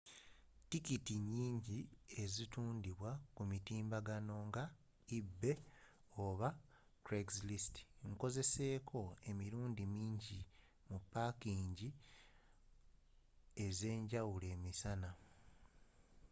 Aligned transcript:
tikiti 0.69 1.15
nnyingi 1.21 1.79
ezitundidwa 2.21 3.11
ku 3.35 3.41
mitimbagano 3.51 4.35
nga 4.47 4.63
ebay 5.17 5.59
oba 6.25 6.49
craigslist 7.05 7.75
nkozeseko 8.09 9.01
emirundi 9.29 9.83
mingi 9.97 10.39
mu 10.89 10.97
pakingi 11.13 11.89
ez'enjawulo 13.65 14.45
emisana 14.55 15.09